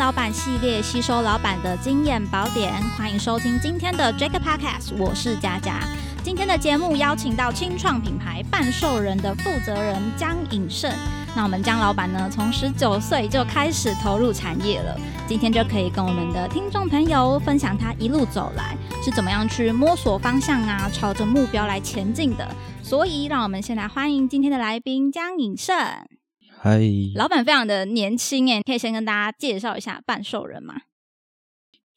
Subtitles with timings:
[0.00, 2.72] 老板系列，吸收老板的经验宝典。
[2.96, 5.80] 欢迎收听今天的 Jack Podcast，我是佳佳。
[6.24, 10.90] 今天的节目邀请到清创品牌半兽人的负责人江颖胜。
[11.36, 14.98] 那我们江老板呢，从十九岁就开始投入产业了。
[15.28, 18.74] 今天就可以跟我们的听众朋友分享他一路走来
[19.04, 22.56] 是怎么样去摸索方向啊，朝着目标来前进的。
[22.82, 25.76] 所以，让我们先来欢迎今天的来宾江颖胜。
[26.62, 26.78] 嗨，
[27.14, 30.74] 老板非常的年轻哎，可以先跟大家介绍一下半兽人吗？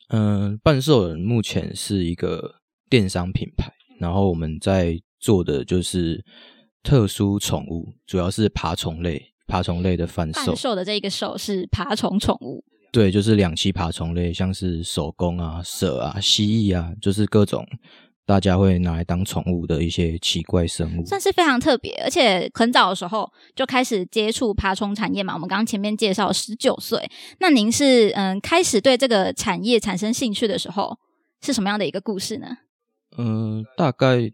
[0.08, 6.23] 嗯，半兽人目前是一个电商品牌，然后我们在做的就是
[6.81, 10.45] 特殊宠物，主要是爬虫类，爬虫类的贩售。
[10.45, 17.68] 半兽的这一个兽是爬虫宠物，对，就是两栖爬虫类，像是手工啊、蛇啊、蜥蜴啊，就是各种
[18.26, 21.05] 大家会拿来当宠物的一些奇怪生物。
[21.05, 25.34] 算是非常特别，而且很早的时候就开始接触爬虫产业嘛。
[25.34, 27.09] 我们刚刚前面介绍十九岁，
[27.40, 30.98] 那您是嗯开始对这个产业产生兴趣的时候
[31.41, 32.48] 是什么样的一个故事呢？
[33.18, 34.32] 嗯、大概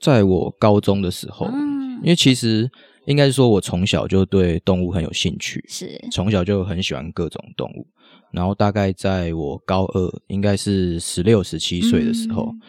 [0.00, 2.70] 在我高中的时候，嗯因为其实
[3.06, 7.86] 应该是说我从小就对动物很有兴趣，是从小就很喜欢各种动物，
[8.32, 12.60] 然后大概在我高二，应该是十六、十七岁的时候，嗯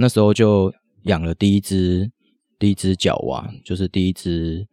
[0.00, 0.72] 那时候就
[1.04, 2.10] 养了第一只
[2.58, 4.66] 第一只角蛙，就是第一只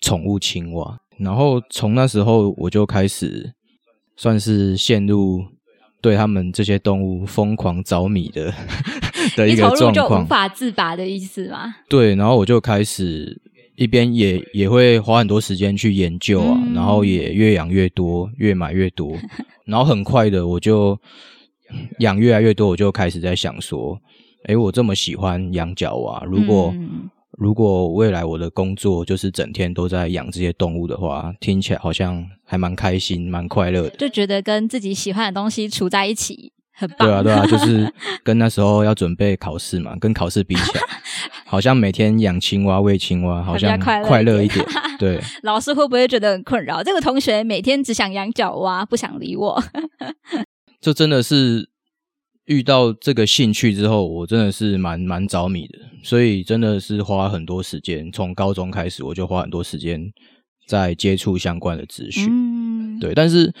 [0.00, 0.98] 宠物青蛙。
[1.18, 3.52] 然后从那时候我就开始
[4.16, 5.44] 算是陷入
[6.00, 8.52] 对他们这些动物疯狂着迷的
[9.36, 10.26] 的一个状况无。
[10.26, 11.74] 法自拔的意思吗？
[11.88, 13.40] 对，然后我就开始
[13.76, 19.16] 一边也也会花很多时间去研究啊，嗯然后也越养越多，越买越多，
[19.64, 20.98] 然后很快的我就
[22.00, 23.98] 养越来越多，我就开始在想说，
[24.46, 33.90] 诶，我这么喜欢养角蛙，如果、嗯如果未来我的工作就是整天都在养这些动物的话，听起来好像还蛮开心、蛮快乐的。
[33.96, 37.08] 就觉得跟自己喜欢的东西处在一起很棒。
[37.08, 37.90] 对啊，对啊， 就是
[38.22, 40.80] 跟那时候要准备考试嘛，跟考试比起来，
[41.46, 44.80] 好像每天养青蛙、喂青蛙，好像快乐一一点点。
[45.00, 46.82] 对，老师会不会觉得很困扰？
[46.84, 49.60] 这个同学每天只想养角蛙，不想理我。
[50.82, 51.70] 这真的是
[52.46, 60.12] 遇到这个兴趣之后，我真的是蛮蛮着迷的，所以真的是花很多时间，从高中开始我就花很多时间
[60.66, 62.26] 在接触相关的资讯。
[62.28, 63.54] 嗯，对，但是，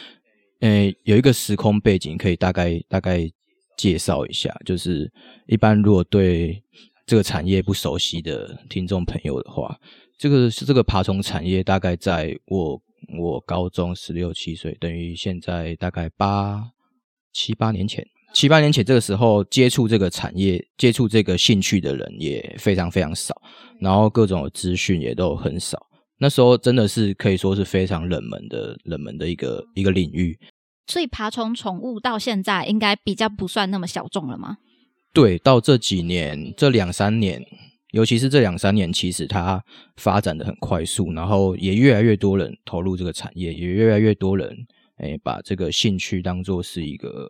[0.60, 3.30] 呃，有一个时空背景可以大概大概
[3.76, 5.10] 介绍一下，就是
[5.46, 6.62] 一般如果对
[7.06, 9.78] 这个产业不熟悉的听众朋友的话，
[10.18, 12.82] 这个是这个爬虫产业大概在我
[13.18, 16.70] 我高中十六七岁，等于现在大概八
[17.32, 18.04] 七八年前。
[18.32, 23.40] 七八年前这个时候接触这个产业、接触这个兴趣的人也非常非常少，
[23.80, 25.78] 然后各种资讯也都很少。
[26.18, 30.38] 那时候真的是可以说是非常冷门的、冷门的一个一个领域。
[30.86, 34.58] 所以爬虫宠物到现在应该比较不算那么小众了吗？
[35.12, 37.44] 对，到这几年、这两三年，
[37.92, 39.62] 尤其是这两三年，其实它
[39.96, 44.56] 发展的很快速，然后也越来越多人投入这个产业，也越来越多人
[45.02, 47.28] 诶把这个兴趣当做是一个，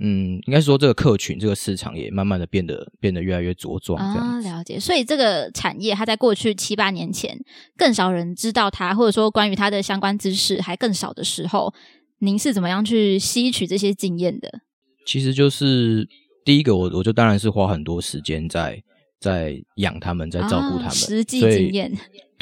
[0.00, 4.78] 嗯，应该说这个客群、这个市场也慢慢的变得变得越来越茁壮，这样啊，了解。
[4.78, 7.38] 所以这个产业，它在过去七八年前，
[7.76, 11.74] 更少人知道它，或者说关于它的相关知识还更少的时候，
[12.20, 14.60] 您是怎么样去吸取这些经验的？
[15.04, 16.08] 其实就是
[16.44, 18.80] 第一个，我我就当然是花很多时间在
[19.20, 21.92] 在养他们，在照顾他们，啊实际经验。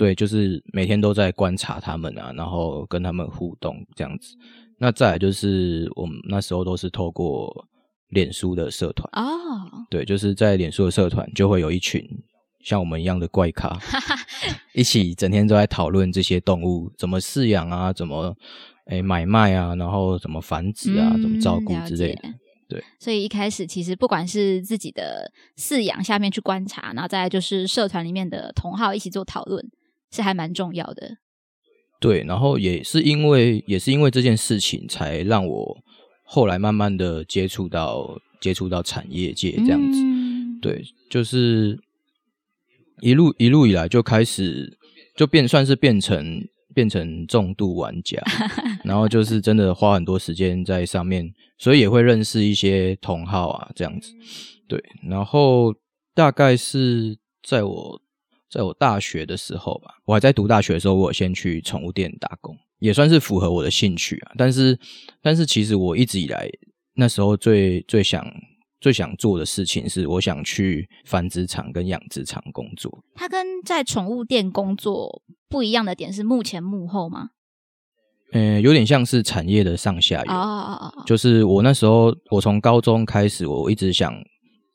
[0.00, 4.34] 对，就是每天都在观察他们啊，然后跟他们互动这样子。
[4.78, 7.55] 那再来就是我们那时候都是透过
[8.09, 12.03] 脸书的社团，哦，对，就是在脸书的社团就会有一群
[12.65, 13.78] 像我们一样的怪咖，
[14.72, 18.34] 一起整天都在讨论这些动物怎么饲养啊，怎么
[18.87, 22.22] 诶买卖啊，然后怎么繁殖啊，怎么照顾之类的。
[22.71, 29.62] 对，所以一开始其实不管是自己的饲养下面去观察，然后再来就是社团里面的同好一起做讨论，
[30.10, 31.19] 是还蛮重要的。
[32.00, 35.78] 对，然后也是因为也是因为这件事情，才让我
[36.24, 40.01] 后来慢慢的接触到接触到产业界这样子。
[40.03, 41.78] 嗯对，就是
[43.01, 44.78] 一路一路以来就开始
[45.16, 48.22] 就变算是变成变成重度玩家，
[48.84, 54.12] 然后就是真的花很多时间在上面，所以也会认识一些同好啊这样子。
[54.68, 55.74] 对，然后
[56.15, 58.03] 大概是在我
[58.50, 64.32] 在我大学的时候吧，我还在读大学的时候，我有先去宠物店打工，也算是符合我的兴趣啊。
[64.36, 64.78] 但是，
[65.22, 66.50] 但是其实我一直以来
[66.94, 68.26] 那时候最最想
[68.80, 73.04] 最想做的事情是，我想去繁殖场跟养殖场工作。
[73.14, 77.28] 它跟在宠物店工作不一样的点是幕前幕后吗？
[78.32, 80.32] 嗯，有点像是产业的上下游。
[80.32, 84.14] 哦哦哦哦，就是我那时候，我从高中开始，我一直想，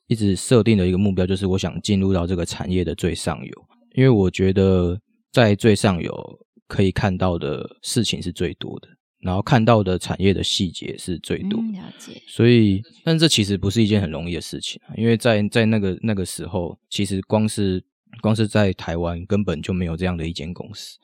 [0.06, 3.52] 一直设定的一个目标，就是我想进入到这个产业的最上游，
[3.94, 5.00] 因为我觉得
[5.32, 6.38] 在最上游
[6.68, 8.88] 可以看到的事情是最多的，
[9.20, 11.66] 然后看到的产业的细节是最多的。
[11.66, 12.22] 嗯，了解。
[12.26, 17.82] 所以，但这其实不是一件很容易的事情啊，因为在在那个那个时候，其实光是
[18.20, 20.96] 光是在台湾根本就没有这样的一间公司，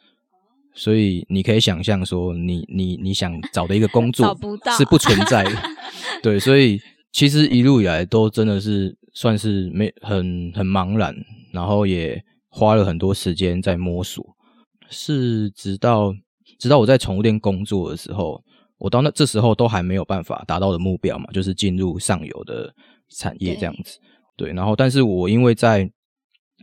[0.75, 4.37] 所以你可以想象说你，你你想找的一个工作
[4.78, 5.62] 是不存在的，
[6.22, 6.81] 对，所以
[7.12, 11.14] 其实一路以来都真的是算是没很很茫然，
[11.53, 14.25] 然后也花了很多时间在摸索，
[14.88, 16.14] 是直到
[16.59, 18.43] 直到我在宠物店工作的时候，
[18.79, 22.75] 我到那这时候都还没有办法达到的目标嘛，就是进入上游的
[23.11, 23.99] 产业这样子。
[24.37, 25.91] 对，然后但是我因为在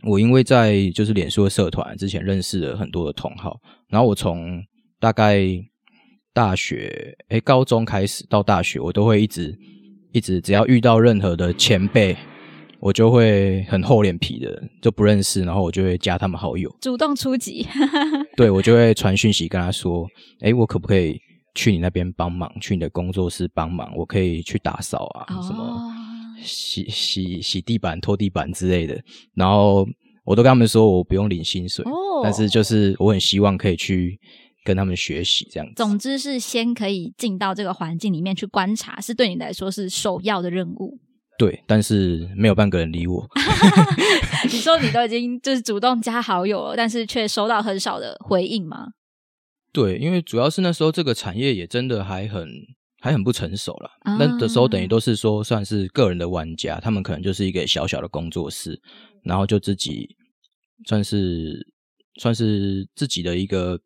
[0.02, 4.60] 我因为在就是脸书的社团之前认识了很多的同好，然后我从
[4.98, 5.46] 大概
[6.32, 9.56] 大学诶高中开始到大学，我都会一直
[10.12, 12.16] 一直只要遇到任何的前辈，
[12.80, 16.74] 我就会很厚脸皮的就不认识，然后我就会加他们好友。
[16.80, 17.66] 主动出击，
[18.36, 20.06] 对我就会传讯息跟他说
[20.40, 21.20] ：“诶，我可不可以
[21.54, 22.50] 去你那边帮忙？
[22.60, 23.92] 去你的工作室帮忙？
[23.96, 25.92] 我可以去打扫啊，什么哦，
[26.42, 29.00] 洗洗洗地板、拖地板之类的。”
[29.34, 29.86] 然后
[30.24, 34.18] 我都跟他们说我不用领薪水，哦但是就是我很希望可以去
[34.64, 35.74] 跟他们学习这样子。
[35.76, 40.98] 总之是先可以进到这个环境里面去观察，是对你来说是首要的任务。
[41.38, 43.26] 对，但是没有半个人理我。
[44.44, 48.88] 你说你都已经就是主动加好友了，但是却收到很少的回应吗？
[49.72, 52.46] 对，因为主要是那时候这个产业也真的还很
[53.00, 53.90] 还很不成熟啦。
[54.00, 58.78] 啊那的时候等于都是说算是个人的玩家，他们可能就是一个小小的工作室，
[59.24, 60.14] 然后就自己
[60.86, 61.66] 算是
[62.20, 63.80] 算是自己的一个。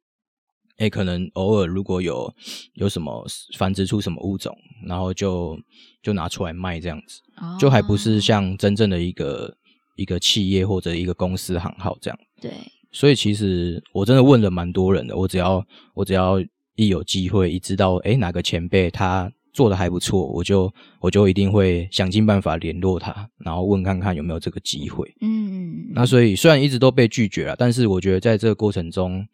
[0.79, 2.33] 诶，可能偶尔如果有
[2.75, 3.25] 有什么
[3.57, 4.57] 繁殖出什么物种，
[4.87, 5.59] 然后就
[6.03, 9.57] 就拿出来卖这样子，哦就还不是像真正的一个
[9.97, 12.19] 一个企业或者一个公司行号这样。
[12.41, 12.51] 对，
[12.91, 16.41] 所以其实我真的问了蛮多人的，我只要我只要
[16.75, 25.09] 一有机会，一知道诶哪个前辈他做的还不错，我就我就一定会想尽办法联络他，然后问看看有没有这个机会。
[25.21, 29.25] 嗯，那所以虽然一直都被拒绝了，但是我觉得在这个过程中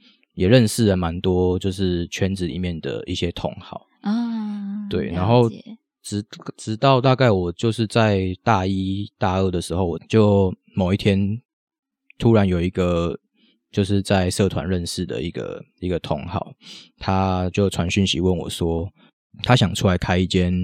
[0.40, 3.87] 也认识了蛮多就是圈子里面的一些同好。
[4.00, 5.50] 啊，对，然后
[6.02, 6.25] 直
[6.56, 11.38] 直到大概我就是在大一大二的时候，我就某一天
[12.16, 13.20] 突然有一个
[13.70, 16.54] 就是在社团认识的一个一个同好，
[16.96, 18.90] 他就传讯息问我说，
[19.42, 20.54] 他想出来开一间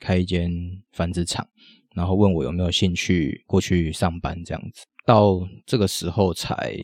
[0.00, 0.50] 开一间
[0.92, 1.46] 繁殖场，
[1.94, 4.86] 然后问我有没有兴趣过去上班这样子。
[5.04, 6.74] 到这个时候才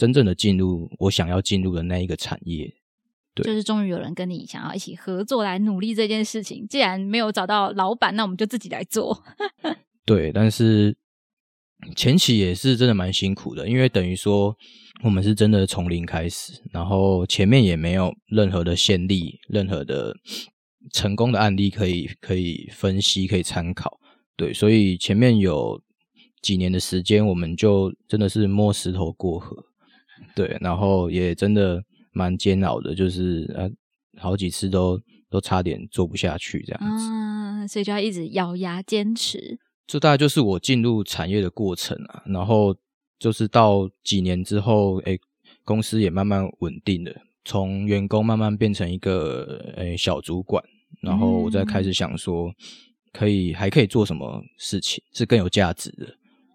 [0.00, 2.74] 真正的进入我想要进入的那一个产业。
[3.34, 6.66] 对就是终于有人跟你想要一起合作来努力这件事情。
[6.66, 9.22] 既然没有找到老板，那我们就自己来做。
[10.06, 10.96] 对，但是
[11.94, 14.56] 前期也是真的蛮辛苦的，因为等于说
[15.04, 20.16] 我们是真的从零开始，然后前面也没有任何的先例、任何的
[20.92, 24.00] 成功的案例可以可以分析、可以参考。
[24.36, 25.80] 对，所以前面有
[26.42, 29.66] 几年的时间，我们就真的是摸石头过河。
[30.34, 31.82] 对，然后也真的
[32.12, 33.70] 蛮煎熬的，就是呃
[34.18, 37.04] 好几次都都差点做不下去这样子。
[37.10, 39.58] 嗯，所以就要一直咬牙坚持。
[39.86, 42.22] 这大概就是我进入产业的过程啊。
[42.26, 42.76] 然后
[43.18, 45.18] 就是到几年之后，诶，
[45.64, 47.12] 公司也慢慢稳定了，
[47.44, 50.62] 从员工慢慢变成一个诶小主管，
[51.02, 52.52] 然后我再开始想说，
[53.12, 56.06] 可以还可以做什么事情是更有价值的，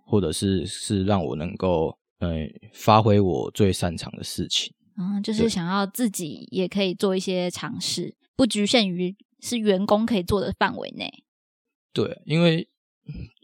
[0.05, 4.73] 或者是是让我能够呃发挥我最擅长的事情。
[4.97, 11.23] 嗯，就是想要自己也可以做一些尝试，不局限于是员工可以做的范围内。
[11.91, 12.67] 对，因为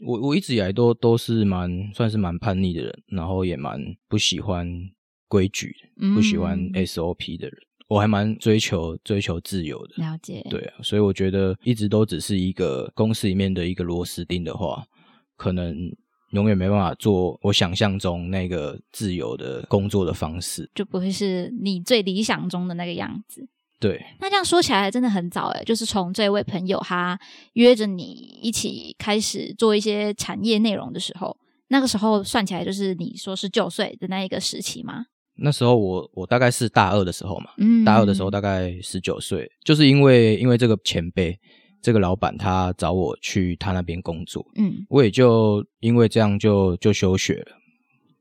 [0.06, 4.68] 我我一直以来都都是蛮算是蛮叛逆的人，然后也蛮不喜欢
[5.28, 7.58] 规矩的，不喜欢嗯 SOP 的人。
[7.90, 14.86] 我还蛮追求追求自由的，了解，对啊，所以我觉得一直都只是一个公司里面的一个螺丝钉的话，
[15.36, 15.75] 可能
[16.32, 20.70] 永远没办法做我想象中那个自由的工作的方式。
[20.74, 23.48] 就不会是你最理想中的那个样子。
[23.80, 27.20] 对，那这样说起来真的很早诶，就是从这位朋友他
[27.54, 28.04] 约着你
[28.42, 31.36] 一起开始做一些产业内容的时候，
[31.70, 35.06] 那个时候算起来就是你说是九岁的那一个时期吗？
[35.38, 41.40] 那时候我我大概是大二的时候嘛，嗯大二的时候大概十九岁，就是因为因为这个前辈，
[41.82, 47.58] 这个老板他找我去他那边工作，嗯我也就因为这样就就休学了。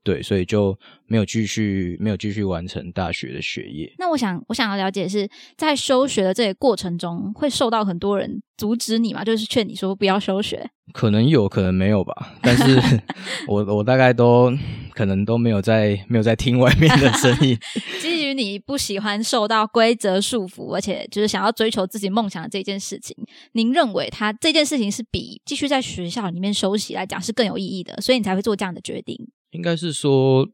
[0.02, 3.92] 对，所以就没有继续没有继续完成大学的学业。
[3.99, 9.23] 那我想我想要了解是在休学的这个过程中，会受到很多人阻止你吗？
[9.23, 10.71] 就是劝你说不要休学。
[10.92, 13.00] 可能有可能没有吧，但是
[13.47, 14.52] 我我大概都
[14.92, 17.57] 可能都没有在没有在听外面的声音。
[18.00, 23.14] 基于你不喜欢受到规则束缚，而且就是想要追求自己梦想的这件事情，
[23.52, 29.28] 您认为他这件事情是比继续在学校里面休息来讲是更有意义的，所以你才会做这样的决定。
[29.50, 30.49] 应该是说，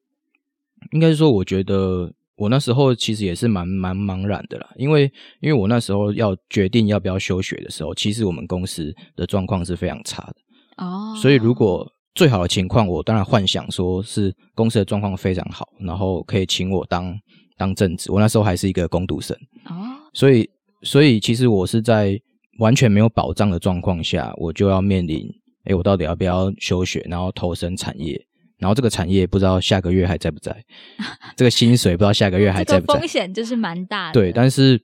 [0.93, 5.11] 应该是说，我觉得我那时候其实也是蛮蛮茫然的啦，因为
[5.41, 17.15] 因为我那时候要决定要不要休学的时候，其实我们公司的状况是非常差的哦，所以如果最好的情况，我当然幻想说是公司的状况非常好，然后可以请我当
[17.59, 18.11] 当正职。
[18.11, 19.37] 我那时候还是一个工读生
[19.67, 20.49] 哦，所以
[20.83, 22.19] 所以其实我是在
[22.59, 25.29] 完全没有保障的状况下，我就要面临，
[25.65, 28.26] 哎，我到底要不要休学，然后投身产业？
[28.59, 30.65] 然后这个产业不知道下个月还在不在，
[31.37, 34.15] 这个薪水不知道下个月还在不在，风险就是蛮大的。
[34.15, 34.83] 对，但是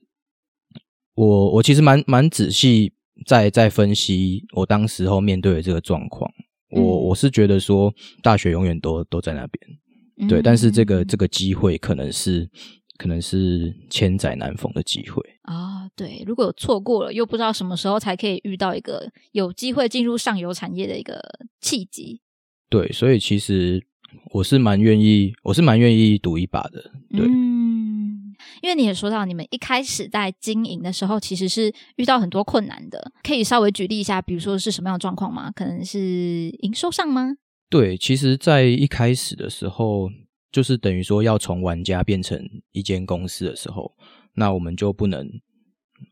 [1.15, 2.93] 我我其实蛮蛮仔细
[3.25, 6.29] 在在分析我当时候面对的这个状况，
[6.69, 12.49] 我我是觉得说大学永远都都在那边，对，但是这个这个机会可能是
[12.97, 15.87] 可能是千载难逢的机会啊。
[15.95, 21.21] 对，如果错过了，又不知道什么时候才可以遇到一个有机会进入上游产业的一个
[21.61, 22.22] 契机。
[22.73, 23.85] 对，所以其实
[24.31, 26.81] 我是蛮愿意，我是蛮愿意赌一把的。
[27.11, 33.11] 对，嗯，因为你也说到，你们一开始在经营的时候，其实是遇到很多困难的。
[33.21, 35.51] 可以稍微举例一下，比如说是什么样的状况吗？
[35.51, 37.35] 可能是营收上吗？
[37.69, 40.09] 对，其实，在一开始的时候，
[40.51, 43.93] 就是等于说要从玩家变成一间公司的时候，
[44.33, 45.29] 那我们就不能，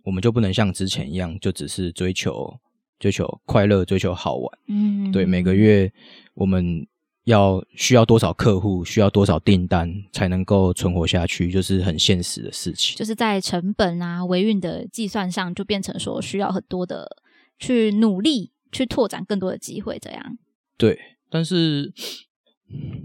[0.03, 2.59] 我们就不能像之前一样，就只是追求。
[3.01, 4.59] 追求快乐，追求好玩。
[4.67, 5.91] 嗯，对，每个月
[6.35, 6.85] 我们
[7.23, 12.95] 要需要多少客户，需要多少订单才能够存活下去，就是很现实的事情。
[12.95, 17.17] 就是在成本啊、维运的计算上，就变成说需要很多的
[17.57, 19.97] 去努力，去拓展更多的机会。
[19.99, 20.37] 这样
[20.77, 20.99] 对，
[21.31, 21.91] 但是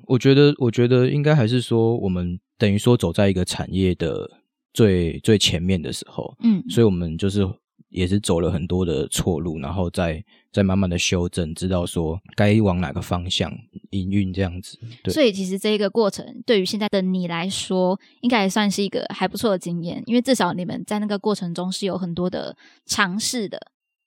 [0.09, 4.29] 我觉得，我觉得应该还是说，我们等于说走在一个产业的
[4.75, 7.49] 最最前面的时候，嗯，所以我们就是。
[7.97, 10.23] 也是走了很多的错路，然后再
[10.53, 13.51] 再慢慢的修正，知道说该往哪个方向
[13.89, 14.79] 营运这样子。
[15.03, 23.59] 对所以其实这一个过程对于现在的你来说，应该也算是一个还不错的经验，因为至少你们在那个过程中是有很多的尝试的，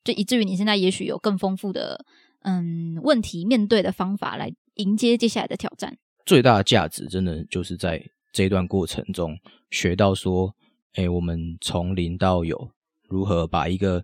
[0.04, 2.06] 就以至于你现在也许有更丰富的
[2.44, 5.98] 嗯问题面对的方法来迎接接下来的挑战。
[6.28, 9.36] 最大的价值真的就是在这段过程中
[9.72, 10.54] 学到说，
[10.94, 12.70] 哎，我们从零到有。
[13.10, 14.04] 如何把一个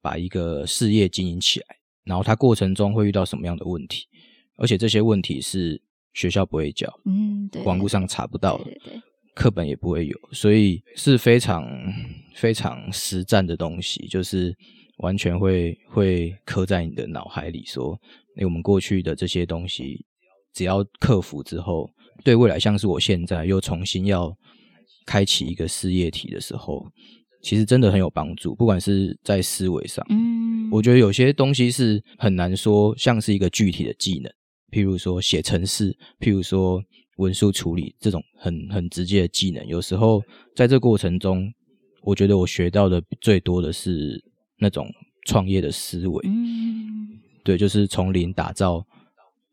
[0.00, 1.66] 把一个事业经营起来？
[2.04, 4.06] 然后它过程中会遇到什么样的问题？
[4.56, 5.80] 而且这些问题是
[6.12, 9.00] 学校不会教，嗯，对，网络上查不到，对对，
[9.34, 11.66] 课本也不会有，所以是非常
[12.34, 14.54] 非常实战的东西，就是
[14.98, 17.64] 完全会会刻在你的脑海里。
[17.64, 17.98] 说，
[18.36, 20.04] 哎，我们过去的这些东西，
[20.52, 21.90] 只要克服之后，
[22.22, 24.36] 对未来，像是我现在又重新要
[25.06, 26.86] 开启一个事业体的时候。
[27.44, 34.32] 其实真的很有帮助，不管是在思维上，嗯，我觉得有些东西是很难说，像是一个具体的技能，
[34.70, 36.82] 譬如说写程式，譬如说
[37.18, 39.64] 文书处理这种很很直接的技能。
[39.66, 40.22] 有时候
[40.56, 41.52] 在这过程中，
[42.02, 44.18] 我觉得我学到的最多的是
[44.56, 44.90] 那种
[45.26, 48.82] 创业的思维，嗯，对，就是从零打造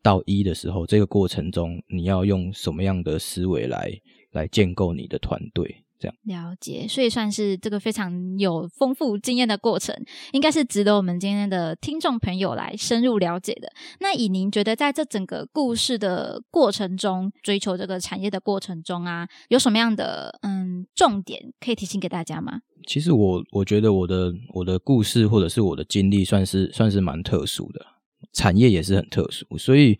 [0.02, 3.92] 到一的时候，这个过程中你要用什么样的思维来
[4.30, 5.81] 来建构你的团队。
[6.24, 9.94] 了解，所以算是这个非常有丰富经验的过程，
[10.32, 13.72] 应该是值得我们今天的听众朋友来深入了解的。
[14.00, 22.60] 那以您觉得，在这整个故事的过程中，追求这个产业的过程中啊，有什么样的嗯重点可以提醒给大家吗？
[22.86, 27.84] 其实我我觉得我的我的故事或者是我的经历，算是算是蛮特殊的，
[28.32, 29.96] 产业也是很特殊，所以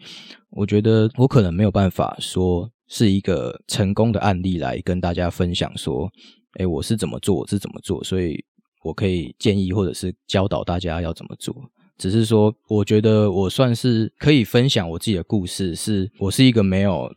[0.50, 2.70] 我觉得我可能没有办法说。
[2.94, 6.12] 是一个成功的案例来跟大家分享，说，
[6.58, 8.44] 哎，我是怎么做，我是怎么做，所以
[8.84, 11.56] 我可以建议或者是教导大家要怎么做。
[11.96, 17.10] 只是说，我觉得我算是可以分享我自己的故事，是我是一个没有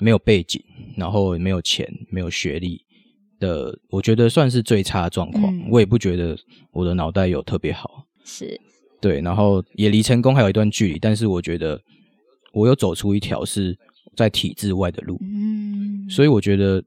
[0.00, 0.60] 没有背景，
[0.96, 2.84] 然后没有钱，没有学历
[3.38, 5.54] 的，我觉得算是最差的状况。
[5.70, 6.36] 我也不觉得
[6.72, 8.60] 我的脑袋有特别好，是
[9.00, 11.80] 对，然后也离成功还有一段距离，但是我觉得
[12.52, 13.78] 我有走出一条是。
[14.18, 16.82] 在体制外的路，嗯，所以我觉得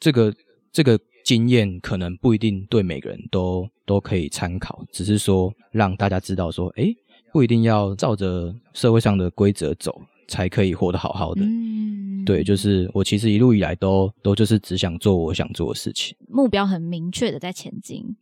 [0.00, 0.34] 这个
[0.72, 6.92] 这个经验可能不一定对每个人都都可以参考，只是说让大家知道说，哎，
[7.32, 11.42] 不一定要照着社会上的规则走，才可以活得好好的。
[11.44, 18.16] 嗯，对，就是我其实一路以来都都就是只想做我想做的事情，目标很明确的在前进。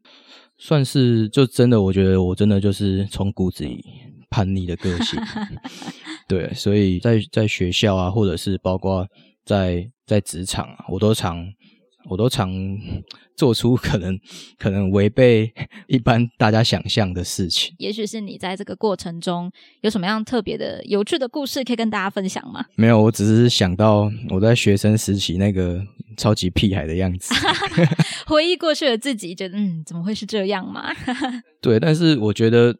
[0.58, 3.82] 算是就真的，我觉得我真的就是从骨子里
[4.28, 5.18] 叛逆的个性。
[6.30, 9.04] 对，所以在在学校啊，或者是包括
[9.44, 11.44] 在在职场啊，我都常
[12.08, 12.48] 我都常
[13.36, 14.16] 做出可能
[14.56, 15.52] 可能违背
[15.88, 17.74] 一般大家想象的事情。
[17.78, 22.64] 也许是你在这个过程中有什么样特别的、有趣的故事可以跟大家分享吗？
[22.76, 25.82] 没有，我只是想到我在学生时期那个
[26.16, 27.34] 超级屁孩的样子。
[28.26, 30.94] 回忆过去的自己，觉得嗯，怎么会是这样嘛？
[31.60, 32.76] 对，但是我觉得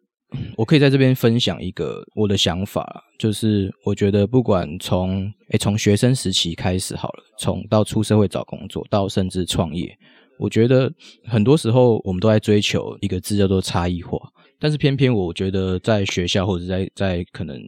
[0.57, 9.97] 我可以在这边分享一个我的想法，就是我觉得不管从诶从学生时期开始好了，从到出社会找工作，到甚至创业，
[10.39, 10.93] 我觉得
[11.25, 14.19] 很多时候我们都在追求一个字叫做差异化，
[14.59, 17.61] 但是偏偏我觉得在学校或者在在可能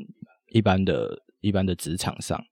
[0.52, 2.42] 一般的一般的职场上。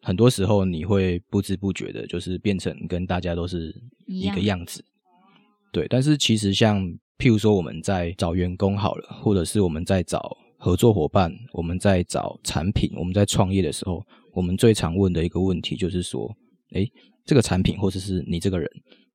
[0.00, 3.74] 很多时候你会不知不觉的，就是变成跟大家都是
[4.06, 4.82] 一个样子，
[5.72, 5.86] 对。
[5.88, 6.80] 但是其实像
[7.18, 16.32] 譬如说我们在找员工好了，或者是我们在找合作伙伴，我们在找产品，我们在创业的时候，我们最常问的一个问题就是说，
[16.74, 16.88] 诶，
[17.24, 18.70] 这个产品或者是你这个人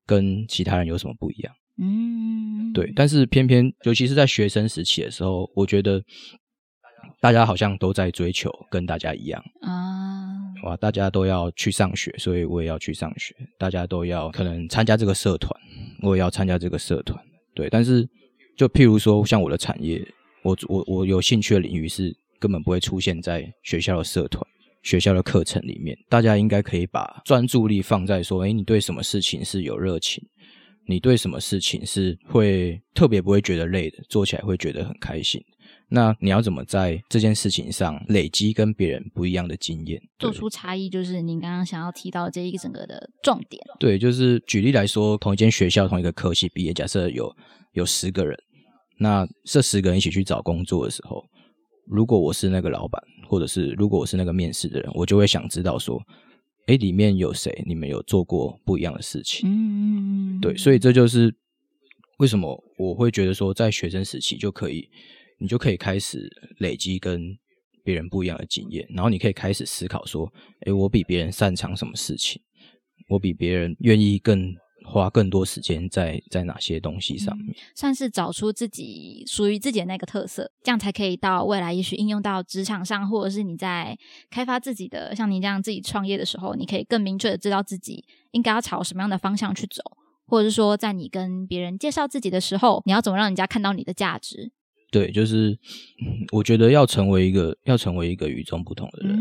[0.06, 1.54] 跟其他人有什么不一样？
[1.82, 2.92] 嗯，对。
[2.94, 6.04] 但是偏偏尤其是在学生时期的时候，我觉得
[7.22, 9.72] 大家好像都在追求跟大家一样啊，
[10.66, 13.34] 哇，大家都要去上学，所以我也要去上学。
[13.58, 15.50] 大家都要可能参加这个社团，
[16.02, 17.18] 我也要参加这个社团。
[17.54, 18.08] 对，但是
[18.56, 20.06] 就譬如说，像我的产业，
[20.44, 24.46] 我我我有兴趣的领域是根本不会出现在学校的社团、
[24.82, 25.98] 学校的课程里面。
[26.10, 30.24] 大家应该可以把专注力放在说，哎，你对什么事情是有热情？
[30.86, 34.04] 你对什么事情是会特别不会觉得累的？
[34.10, 35.42] 做起来会觉得很开心？
[35.96, 40.90] 那你要怎么在这件事情上累积跟别人不一样的经验，做出差异？
[40.90, 43.62] 就是您刚刚想要提到这一个整个的重点。
[43.80, 47.32] 对，就是举例来说，同一间学校、同一个科系毕业，假设有
[47.74, 48.36] 有十个人，
[48.98, 51.24] 那这十个人一起去找工作的时候，
[51.86, 56.02] 如果我是那个老板，或者是如果我是那个面试的人，我就会想知道说，
[56.66, 57.64] 哎，里面有谁？
[57.68, 59.48] 你们有做过不一样的事情？
[59.48, 61.32] 嗯，对，所以这就是
[62.18, 64.90] 为什么我会觉得说，在学生时期就可以。
[65.44, 66.30] 你就可以开始
[66.60, 67.38] 累积跟
[67.84, 72.42] 别人不一样的经验，然后你可以开始思考说：，诶，我比别人擅长什么事情？
[73.10, 77.54] 我比别人愿意更花更多时间在在哪些东西上面？
[77.76, 83.98] 算是找出自己属于自己的那个特色，这样才可以到未来，也许应用到职场上，或者是你在
[84.30, 89.84] 开发自己的，像你这样自己创业的时候，你可以更明确的知道自己应该要朝什么样的方向去走，
[90.26, 94.54] 或者是说，在你跟别人介绍自己的时候，你要怎么让人家看到你的价值？
[94.94, 95.58] 对，就是
[96.32, 99.18] 我觉得要成为一个要成为一个与众不同的人，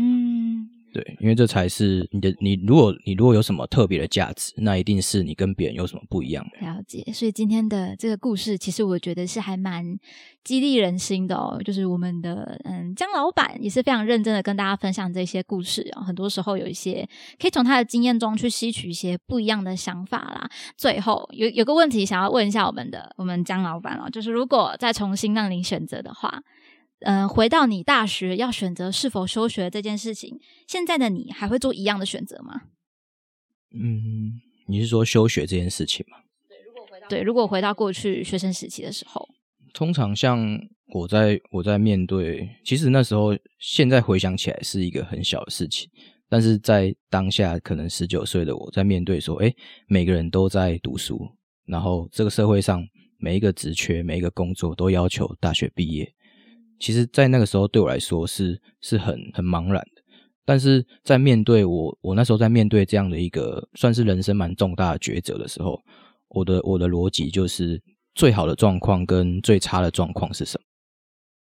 [0.93, 2.53] 对，因为这才是你的你。
[2.67, 6.65] 如果你如果有什么特别的价值，那一定是你跟别人有什么不一样的。
[6.65, 9.97] 了解，所以今天的这个故事，其实我觉得是还蛮
[10.43, 11.59] 激励人心的哦。
[11.65, 16.03] 就是我们的嗯江老板也是非常认真的跟大家分享这些故事啊。
[16.03, 20.47] 很多时候有一些可以从他的经验中去吸取一些不一样的想法啦。
[20.77, 26.43] 最后有有个问题想要问一下我们的我们江老板哦，就是如果再重新让您选择的话。
[27.03, 32.61] 嗯，回到你大学要选择是否休学这件事情，现在的你还会做一样的选择吗？
[33.71, 36.17] 嗯，你是说休学这件事情吗？
[36.47, 39.27] 对，如果回到对，如果回到过去学生时期的时候，
[39.73, 40.39] 通常像
[40.93, 45.89] 我在我在面对，其实那时候现在回想起来是一个很小的事情，
[46.29, 49.53] 但是在当下可能十九岁的我在面对说，哎，
[49.87, 51.27] 每个人都在读书，
[51.65, 52.87] 然后这个社会上
[53.17, 56.13] 每一个职缺、每一个工作都要求大学毕业。
[56.79, 60.01] 其实，在那个时候对我来说是是很很茫然的，
[60.45, 65.81] 但是在面对我我那时候在面对这样的一个算是人生蛮重大的抉择的时候，
[66.29, 67.81] 我的我的逻辑就是
[68.15, 70.63] 最好的状况跟最差的状况是什么？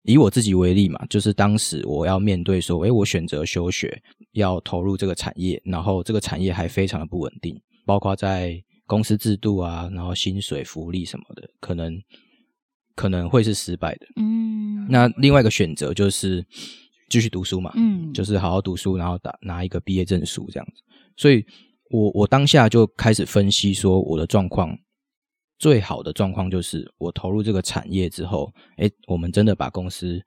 [0.05, 12.01] 以我自己为例嘛，就是当时我要面对说，诶，我选择休学，要投入这个产业，然后这个产业还非常的不稳定，包括在公司制度啊，然后薪水、福利什么的，可能。
[12.95, 14.07] 可能会是失败的。
[14.17, 16.45] 嗯，那另外一个选择就是
[17.09, 17.73] 继续读书嘛。
[17.77, 20.83] 嗯，就是好好读书，然后打拿一个毕业证书这样子。
[21.17, 21.45] 所以，
[21.91, 24.77] 我我当下就开始分析说，我的状况
[25.59, 30.21] 最好的状况就是我投入这个产业之后，哎，我们真的把公司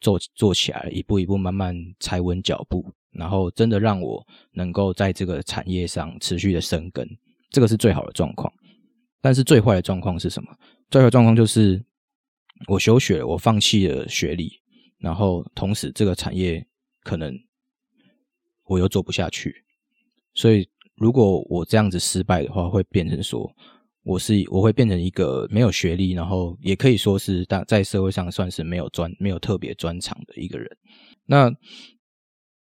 [0.00, 7.08] 做做起来，一步一步慢慢踩稳脚步，然后真的让我能够在这个产业上持续的生根，
[7.50, 8.52] 这个是最好的状况。
[9.24, 10.54] 但是最坏的状况是什么？
[10.90, 11.82] 最坏状况就是
[12.68, 14.52] 我休学，我放弃了学历，
[14.98, 16.62] 然后同时这个产业
[17.02, 17.34] 可能
[18.64, 19.64] 我又做不下去。
[20.34, 23.50] 所以如果我这样子失败的话，会变成说
[24.02, 30.70] 我是我会变成一个没有学历，然后也可以说是大在社会上算是没有专没有特别专长的一个人。
[31.24, 31.50] 那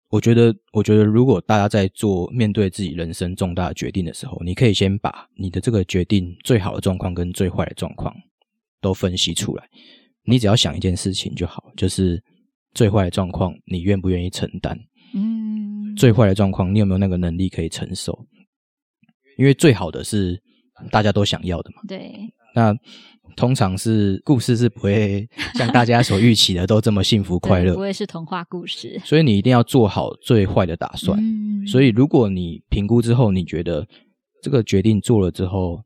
[0.09, 8.11] 我觉得，我觉得如果大家在做面对自己人生重大决定的时候，你可以先把你的这个决定最好的状况跟最坏的状况
[8.81, 9.69] 都分析出来。
[10.23, 12.21] 你只要想一件事情就好，就是
[12.73, 14.75] 最坏的状况你愿不愿意承担？
[15.13, 18.17] 嗯，最坏的状况你有没有那个能力可以承受？
[19.37, 20.41] 因为最好的是
[20.91, 21.83] 大家都想要的嘛。
[21.87, 22.11] 对。
[22.55, 22.75] 那。
[23.35, 29.01] 通常是故事是不会 像大家所预期的都这么幸福快乐，不会是童话故事。
[29.03, 31.19] 所以你一定要做好最坏的打算。
[31.67, 33.87] 所以如果你评估之后，你觉得
[34.41, 35.83] 这个决定做了之后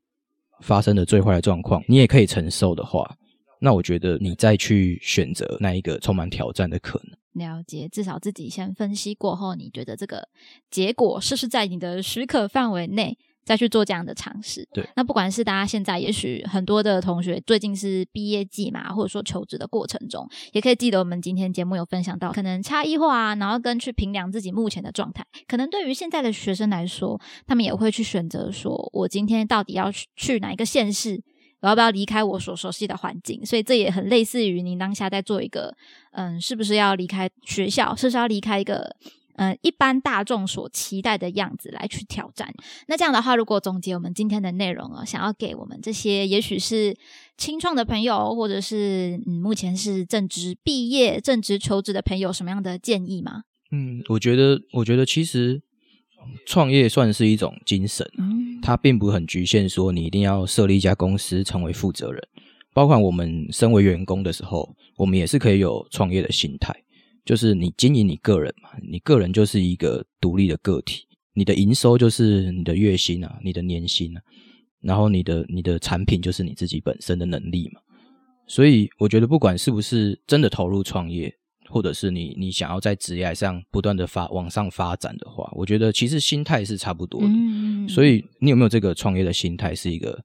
[0.61, 3.15] 发生的最坏的状况，你也可以承受的话，
[3.59, 7.17] 那我觉得你再去选择那一个充满挑战的可能。
[7.33, 10.29] 了解，至少自己先分析过后，你觉得这个
[10.69, 13.17] 结果是不是在你的许可范围内？
[13.45, 14.67] 再去做这样的尝试。
[14.73, 25.25] 对，那不管是大家现在，也许很多的同学最近是毕业季嘛，或者说求职的过程中，也可以记得我们今天节目有分享到，可能差异化啊，然后跟去评量自己目前的状态。
[25.47, 31.21] 可能对于现在的学生来说，他们也会去选择说，我今天到底要去去哪一个县市，
[31.61, 33.45] 我要不要离开我所熟悉的环境？
[33.45, 35.75] 所以这也很类似于您当下在做一个，
[36.11, 38.95] 嗯，是不是要离开学校，是不是要离开一个。
[39.35, 42.53] 嗯，一般大众所期待的样子来去挑战。
[42.87, 46.95] 那这样的话，如果总结我们今天的内容啊，想要给我们这些也许是
[47.37, 53.43] 清创的朋友，或者是嗯目前是正值毕业、正值求职的朋友，什么样的建议吗？
[53.71, 55.61] 嗯，我觉得，我觉得其实
[56.45, 58.07] 创业算是一种精神，
[58.61, 62.21] 它并不很局限，说你一定要设立一家公司成为负责人。
[62.75, 66.75] 包括我们身为员工的时候，我们也是可以有创业的心态。
[67.25, 74.21] 就是你经营你个人嘛，你个人就是一个独立的个体，你的营收就是你的月薪啊，你的年薪啊，
[74.81, 77.79] 然后你的你的产品就是你自己本身的能力嘛。
[78.45, 81.33] 所以我觉得，不管是不是真的投入创业，
[81.69, 87.29] 或者是你你想要在职业上不断的发往上发展的话，我觉得其实心态是差不多的。
[87.87, 90.21] 所以你有没有这个创业的心态，是一个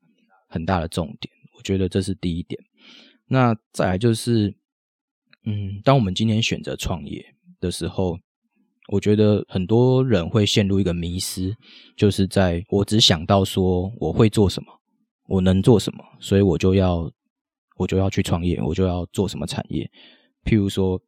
[0.48, 1.32] 很大的重点。
[1.56, 2.60] 我觉得这是第一点。
[3.28, 4.57] 那再来就是。
[5.48, 7.24] 嗯，当我们今天选择创业
[7.58, 8.18] 的时候，
[8.92, 11.56] 我觉得很多人会陷入一个迷失，
[11.96, 14.68] 就是在我只想到说我会做什么，
[15.26, 17.10] 我能做什么，所以我就要
[17.76, 19.90] 我就要去创业，我就要做什么产业。
[20.44, 21.00] 譬如说，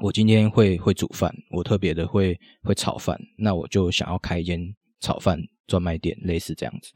[0.00, 6.92] 我今天会会煮饭，我特别的会会炒饭，那我就想要开一间炒饭专卖店，类似这样子。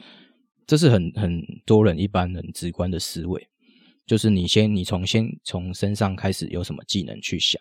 [0.65, 3.49] 这是很很多人一般很直观的思维。
[4.07, 7.61] 就是你先，你从先从身上开始有什么技能去想，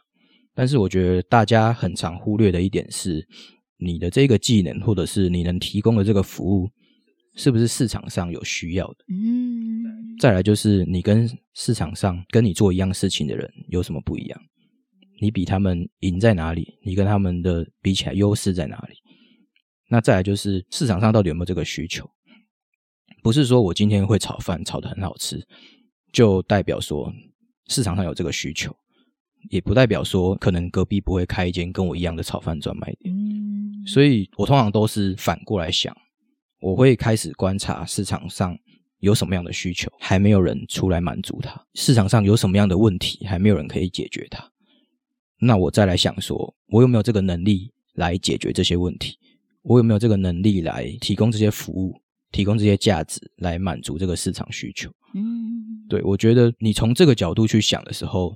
[0.53, 3.25] 但是我觉得大家很常忽略的一点是，
[3.77, 6.69] 你的这个技能或者是你能提供的这个服务，
[7.35, 9.05] 是不是市场上有需要的？
[9.09, 10.17] 嗯。
[10.19, 14.39] 再来就是你跟市场上跟你做一样事情的人有什么不一样？
[15.21, 16.77] 你比他们赢在哪里？
[16.83, 18.95] 你跟他们的比起来优势在哪里？
[19.89, 22.09] 那再来就是市场上到底有没有这个需求？
[23.21, 25.41] 不是说我今天会炒饭炒的很好吃。
[26.13, 27.11] 就代表说
[27.67, 28.73] 市场上有这个需求，
[29.49, 33.13] 也不代表说可能隔壁不会开一间跟我一样的炒饭专卖店。
[33.13, 35.93] 嗯，所以我通常都是反过来想，
[36.61, 38.57] 我会开始观察市场上
[38.99, 44.49] 有什么样的需求，还没有人出来满足它；市场上有什么样的问题，还没有人可以解决它。
[45.39, 49.17] 那我再来想说，我有没有这个能力来解决这些问题？
[49.63, 51.99] 我有没有这个能力来提供这些服务？
[52.31, 54.91] 提供这些价值来满足这个市场需求。
[55.13, 58.35] 嗯，对我觉得你从这个角度去想的时候，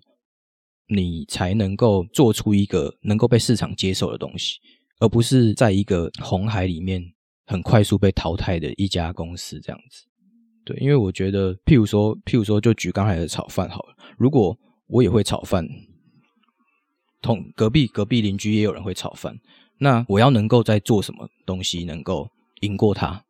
[0.90, 4.58] 你才能够做出一个能够被市场接受的东西，
[5.00, 7.04] 而不是在一个红海里面
[7.46, 10.06] 很快速被淘汰的一家公司这样子。
[10.64, 13.96] 对，因为我觉得，譬如说，譬如说，就举刚才的炒饭好了。
[14.18, 15.66] 如果我也会炒饭，
[17.22, 19.36] 同隔壁隔壁邻居也有人会炒饭，
[19.80, 22.30] 那我要能够在做什么东西能够
[22.62, 23.24] 赢过他？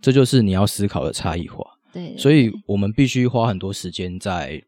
[0.00, 4.62] 这就是你要思考的差异化，对，所以我们必须花很多时间在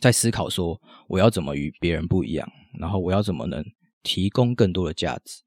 [0.00, 3.64] 在思考，说我要怎么与别人不一样，然后我要怎么能
[4.02, 5.42] 提供更多的价值。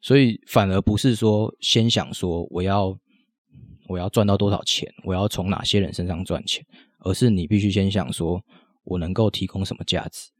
[0.00, 2.96] 所以反而不是说先想说我要
[3.88, 6.64] 我要赚到多少钱，我要从哪些人身上赚钱，
[7.00, 8.40] 而是你必须先想说
[8.84, 10.30] 我能够提供什么价值。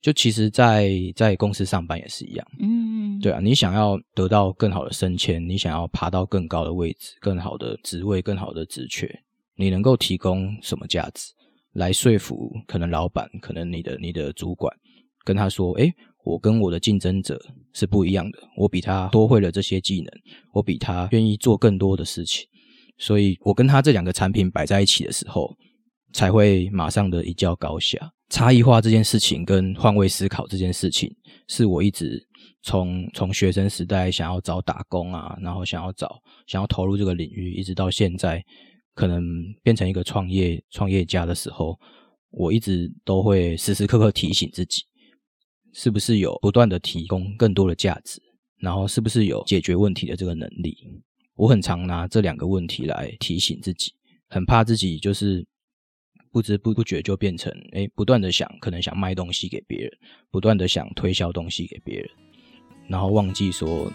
[0.00, 9.24] 就其实，在在公司上班也是一样，嗯，对啊，你想要得到更好的升迁，你想要爬到更高的位置、更好的职位、更好的职缺，
[9.58, 11.32] 你能够提供什么价值
[11.74, 14.72] 来说服可能老板、可能你的你的主管，
[15.24, 15.92] 跟他说，哎，
[16.24, 17.38] 我跟我的竞争者
[17.74, 20.10] 是不一样的，我比他多会了这些技能，
[20.52, 22.46] 我比他愿意做更多的事情，
[22.98, 25.54] 所以我跟他这两个产品摆在一起的时候，
[26.12, 27.98] 才会马上的一较高下。
[28.30, 31.10] 差异化这件事情跟换位思考这件事情，
[31.48, 32.22] 是我一直
[32.62, 38.44] 从从学生时代想要找打工啊，然后想要找想要投入这个领域，一直到现在
[38.98, 39.22] 可能
[39.62, 41.78] 变成一个创业创业家的时候，
[42.30, 44.82] 我一直都会时时刻刻提醒自己。
[45.72, 48.20] 是不是有不断的提供更多的价值，
[48.56, 50.76] 然后是不是有解决问题的这个能力？
[51.36, 53.92] 我很常拿这两个问题来提醒自己，
[54.28, 55.46] 很怕自己就是
[56.32, 59.92] 不知不觉就变成哎，不断的想可能想卖东西给别人，
[60.28, 62.10] 不断的想推销东西给别人，
[62.88, 63.92] 然后忘记说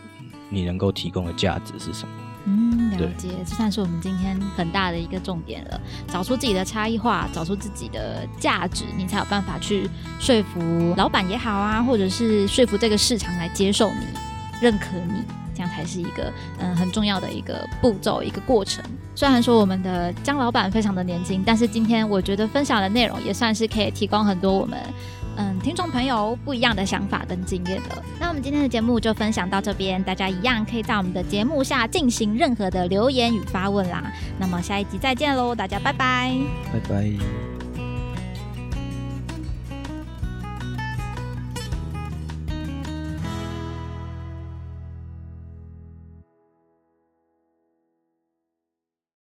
[0.49, 2.32] 你能够提供的价值是什么。
[2.73, 5.79] 嗯，了解，这算是我们今天很大的一个重点了。
[6.07, 9.87] 找出自己的差异化，找出自己的价值，你才有办法去
[10.19, 14.07] 说服老板也好啊，或者是说服这个市场来接受你、
[14.59, 18.83] 认可你，这样才是一个嗯很重要的一个步骤、一个过程。
[19.15, 24.79] 虽然说我们的江老板非常的年轻，但是今天我觉得分享的内容也算是可以提供很多我们。
[25.35, 34.11] 嗯，听众朋友不一样的想法跟经验的，那我们今天的节目就分享到这边，大家一样可以在我们的节目下进行任何的留言与发问啦。
[34.39, 36.31] 那么下一集再见喽，大家拜拜，
[36.71, 37.42] 拜拜。